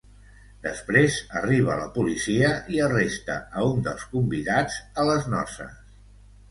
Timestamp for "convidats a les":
4.17-5.31